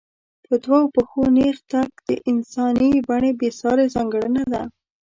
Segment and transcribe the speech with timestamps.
[0.47, 4.61] په دوو پښو نېغ تګ د انساني بڼې بېسارې ځانګړنه ده.